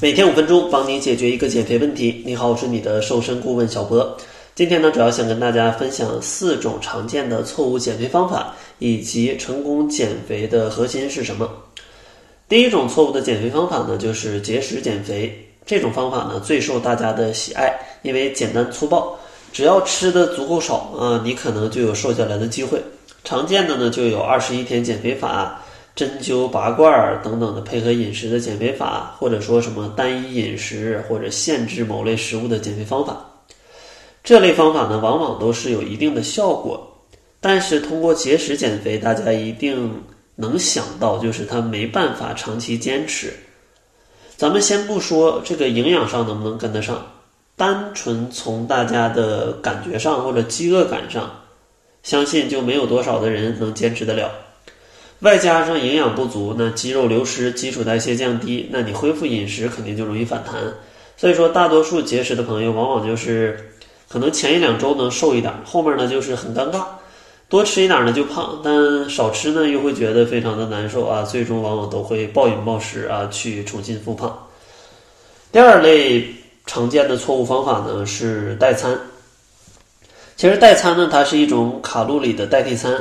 [0.00, 2.22] 每天五分钟，帮你解决一个减肥问题。
[2.24, 4.16] 你好，我是你的瘦身顾问小博。
[4.54, 11.50] 今天呢，主要想跟大家分享四种常见的错误减肥方法，以及成功减肥的核心是什么。
[12.48, 15.36] 第一种错误的减肥方法呢，就是节食减肥。
[15.66, 19.18] 这种方法呢，最受大家的喜爱，因为简单粗暴，
[19.52, 22.80] 只要吃的足够少啊，你可能就有瘦下来的机会。
[23.24, 25.60] 常见的呢，就有二十一天减肥法。
[25.98, 33.18] 针灸、拔罐儿等等的配合饮食的减肥法，或者说什么单一饮食或者限制某类食物的减肥方法，
[34.22, 36.88] 这类方法呢，往往都是有一定的效果。
[37.40, 40.04] 但是通过节食减肥，大家一定
[40.36, 43.32] 能想到，就是它没办法长期坚持。
[44.36, 47.04] 咱们先不说这个营养上能不能跟得上，
[47.56, 51.28] 单纯从大家的感觉上或者饥饿感上，
[52.04, 54.30] 相信就没有多少的人能坚持得了。
[55.20, 60.62] 外加上营养不足，那肌肉流失，基础代谢降低，那你恢复饮食肯定就容易反弹。
[61.16, 63.72] 所以说，大多数节食的朋友，往往就是
[64.08, 66.84] 可能前一两周能瘦一点，后面呢就是很尴尬，
[67.48, 74.38] 多吃一点呢就胖，但少吃呢又会觉得非常的难受啊，最终往往都会暴饮暴食啊，去重新复胖。
[75.50, 76.24] 第二类
[76.64, 78.96] 常见的错误方法呢是代餐。
[80.36, 82.96] 其实代餐呢，它是一种卡路里的代替餐。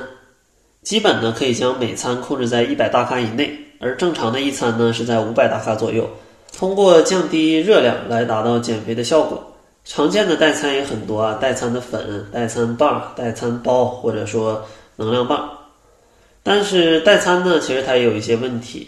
[0.87, 6.09] 基本呢可以将每餐控制在一百大卡以内，而正常的一餐呢是在五百大卡左右。
[6.57, 9.53] 通过降低热量来达到减肥的效果。
[9.83, 15.49] 常见的代餐也很多啊，代餐的粉、代餐棒、代餐包，或者说能量棒。
[16.41, 18.87] 但是代餐呢，其实它也有一些问题，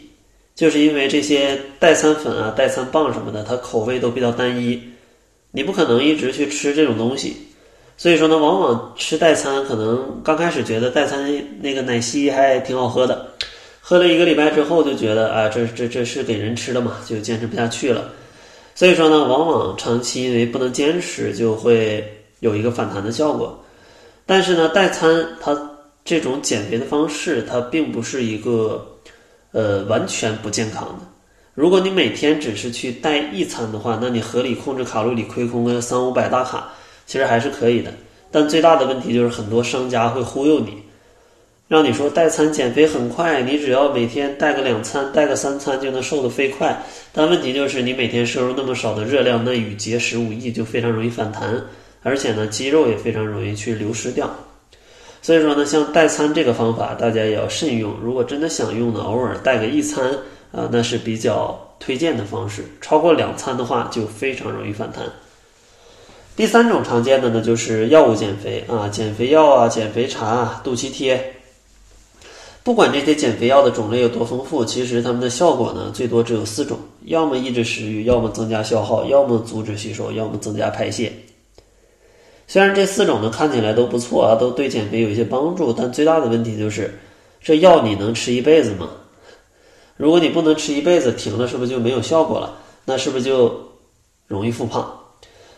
[0.55, 4.81] 就是因为这些代餐粉啊、代餐棒什么的，它口味都比较单一，
[5.51, 7.35] 你不可能一直去吃这种东西。
[7.99, 13.27] 所以说呢，往往吃代餐，可能刚开始觉得代餐那个奶昔还挺好喝的，
[13.81, 18.09] 喝了一个礼拜之后就觉得啊，这这这是给人吃的嘛，就坚持不下去了。
[18.73, 22.01] 所以说呢，往往长期因为不能坚持，就会
[22.39, 23.61] 有一个反弹的效果。
[24.25, 25.53] 但是呢，代餐它
[26.05, 28.97] 这种减肥的方式，它并不是一个
[29.51, 31.05] 呃完全不健康的。
[31.53, 36.71] 如果你每天只是去代一餐的话，那你合理控制卡路里，亏空个三五百大卡。
[37.09, 37.91] 其实还是可以的，
[38.29, 40.77] 但最大的问题就是很多商家会忽悠你，
[41.67, 46.83] 让你说代餐减肥很快，你只要每天带个两餐、带个三餐就能瘦得飞快。
[47.11, 51.59] 但问题就是你每天摄入那么少的热量，那与节食无异，就非常容易反弹，
[52.03, 54.29] 而且呢，肌肉也非常容易去流失掉。
[55.23, 57.95] 所以说呢，像代餐这个方法，大家也要慎用。
[58.03, 60.05] 如果真的想用呢，偶尔带个一餐
[60.51, 62.63] 啊，那是比较推荐的方式。
[62.79, 65.03] 超过两餐的话，就非常容易反弹。
[66.39, 71.33] 第三种常见的呢，就是药物减肥啊，减肥药啊，减肥茶啊、肚脐贴。
[72.63, 81.11] 不管这些减肥药的种类有多丰富，其实它们的效果呢，最多只有四种：要么抑制食欲，要么增加消耗，要么阻止吸收，要么增加排泄。
[82.47, 86.97] 虽然这四种呢看起来都不错啊，都对减肥有一些帮助，但最大的问题就是，
[87.41, 88.89] 这药你能吃一辈子吗？
[89.97, 92.57] 如果你不能吃一辈子，停了是不是就没有效果了？
[92.85, 93.61] 那是不是就
[94.25, 94.95] 容易复胖？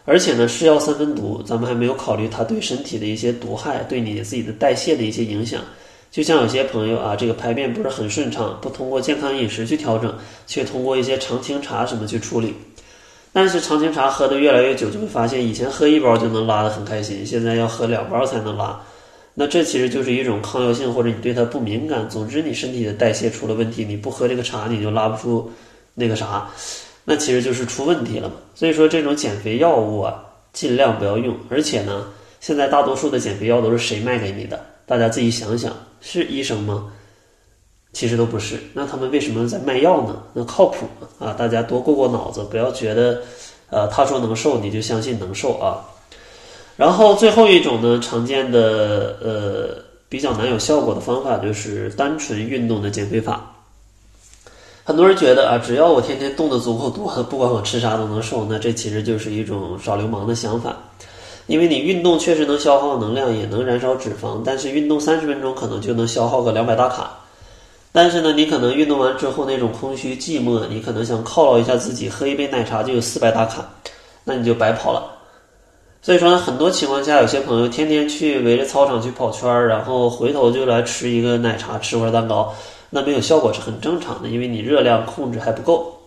[0.03, 5.62] 而且呢，是药三分毒，咱们还没有考虑它对身体的一些毒害，对你自己的代谢的一些影响。
[6.09, 10.13] 就像有些朋友啊，这个排便不是很顺畅，不通过健康饮食去调整，
[10.45, 12.53] 却通过一些常青茶什么去处理。
[13.31, 18.78] 但是常青茶喝的越来越久，就会发现以前喝一包就能拉的很开心，现在要喝两包才能拉。
[19.35, 22.09] 那这其实就是一种抗药性，或者你对它不敏感。
[22.09, 25.50] 总之，你身体的代谢出了问题，你不喝这个茶，你就拉不出
[25.94, 26.50] 那个啥。
[27.03, 30.23] 那其实就是出问题了嘛，所以说这种减肥药物啊，
[30.53, 31.35] 尽量不要用。
[31.50, 32.06] 而且呢，
[32.39, 34.63] 现在大多数的减肥药都是谁卖给你的？
[34.85, 36.91] 大家自己想想，是医生吗？
[37.94, 38.59] 其实都不是。
[38.73, 40.22] 那他们为什么在卖药呢？
[40.34, 41.07] 那靠谱吗？
[41.19, 43.22] 啊，大家多过过脑子，不要觉得，
[43.69, 45.84] 呃，他说能瘦，你就相信能瘦啊。
[46.78, 53.50] 然后最后一种呢，常见的呃比较难有效果的方法，就是单纯运动的减肥法。
[54.83, 60.75] 很多人觉得啊，只要我天天动的足够多，不管我吃啥都能瘦，那这其实就是一种耍流氓的想法。
[61.47, 67.11] 因为你运动确实能消耗能量，也能燃烧脂肪，但是运动三十分钟可能就能消耗个两百大卡。
[67.91, 73.67] 但是呢，你可能运动完之后那种空虚寂寞，你可能想犒劳一下自己，喝一杯奶茶就有四百大卡，
[74.23, 75.03] 那你就白跑了。
[76.01, 82.53] 所以说呢，很多情况下，有些朋友天天去围着操场去跑圈儿，然后回头就来吃一个奶茶，吃块蛋糕。
[82.93, 85.97] 那没有效果是很正常的，因为你热量控制还不够。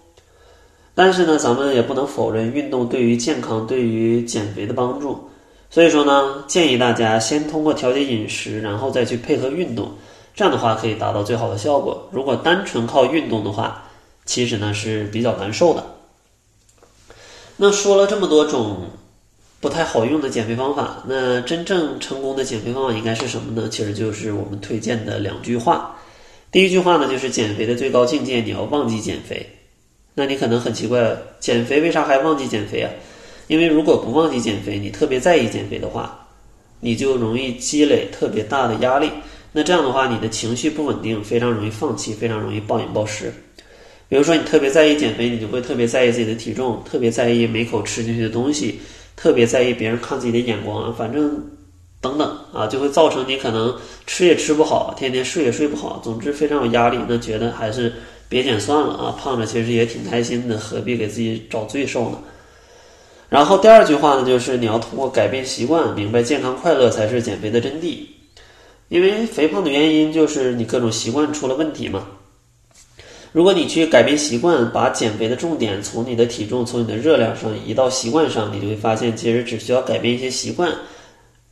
[0.94, 5.28] 但是呢，咱们也不能否认运动对于健康、对于减肥的帮助。
[5.70, 9.90] 所以说呢，建议大家先通过调节饮食，然后再去配合运动，
[10.36, 12.06] 这样的话可以达到最好的效果。
[12.12, 13.82] 如果单纯靠运动的话，
[14.24, 15.84] 其实呢是比较难受的。
[17.56, 18.82] 那说了这么多种
[19.60, 23.68] 不太好用的减肥方法，那真正成功的减肥方法应该是什么呢？
[23.68, 25.93] 其实就是我们推荐的两句话。
[26.54, 29.44] 第一句话呢，就是减肥的最高境界，你要忘记减肥。
[30.14, 32.88] 那你可能很奇怪，减肥为啥还忘记减肥啊？
[33.48, 36.28] 因为如果不忘记减肥，你特别在意减肥的话，
[36.78, 39.10] 你就容易积累特别大的压力。
[39.50, 43.32] 那这样的话，你的情绪不稳定，非常容易放弃，非常容易暴饮暴食。
[44.08, 48.78] 比如说，你特别在意减肥，你就会特别在意自己的体重，特别在意每口吃进去的东西，
[49.16, 51.44] 特别在意别人看自己的眼光啊，反正
[52.04, 53.74] 等等啊，就会造成你可能
[54.06, 56.98] 吃也吃不好，天天睡也睡不好，总之非常有压力。
[57.08, 57.90] 那觉得还是
[58.28, 62.18] 别减算了啊，胖着其实也挺开心的，何必给自己找罪受呢？
[63.30, 68.00] 然后第二句话呢，就是你要通过改变习惯，明白健康快乐才是减肥的真谛。
[68.88, 72.06] 因为肥胖的原因就是你各种习惯出了问题嘛。
[73.32, 80.70] 如果你去改变习惯，把减肥的重点从你的体重、从你的热量上移到习惯上，你就会发现，其实只需要改变一些习惯，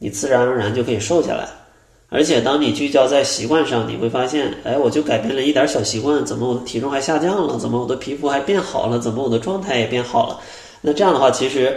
[0.02, 1.48] 你自然而然就可以瘦下来。
[2.08, 7.56] 而且，当你聚焦在习惯上，你会发现，哎，我就改变了一点小习惯，怎么我的体重还下降了？
[7.56, 8.98] 怎么我的皮肤还变好了？
[8.98, 10.40] 怎么我的状态也变好了？
[10.80, 11.74] 那这样的话，其实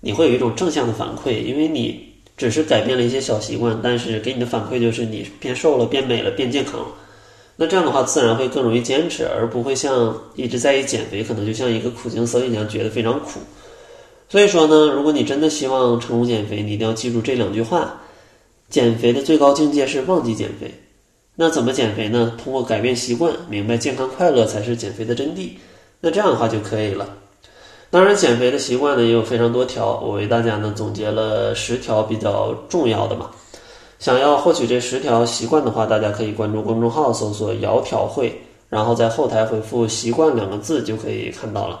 [0.00, 2.04] 你会有一种正向的反馈，因为你
[2.36, 6.86] 只是改变了一些小习惯，但是给你的反馈就是你变瘦了、变美了、变健康了。
[7.54, 13.38] 那这样的话，自然会更容易坚持，而不会像一直在意减肥，可能就像一个苦行僧一样，觉得非常苦。
[14.28, 17.94] 所以说呢，如果你真的希望成功减肥，你一定要记住这两句话：
[18.68, 20.72] 减肥的最高境界是忘记减肥。
[21.36, 22.32] 那怎么减肥呢？
[22.42, 25.50] 通过改变习惯，明白健康快乐才是减肥的真谛。
[26.00, 27.08] 那这样的话就可以了。
[27.88, 33.30] 当然，减肥的习惯呢也有非常多条，我为大家呢总结了十条比较重要的嘛。
[33.98, 41.80] 想要获取这十条习惯的话，大家可以关注公众号，搜索“窈窕会”，然后在后台回复“习惯”两个字就可以看到了。